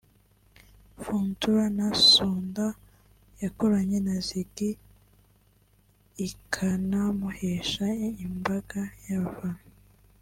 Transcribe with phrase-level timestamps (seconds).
[1.03, 2.65] Funtula na Sunda
[3.43, 4.79] yakoranye na Ziggy D
[6.27, 7.87] ikanamuhesha
[8.27, 9.63] imbaga y’abafana